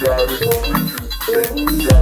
Daddy, 0.00 1.97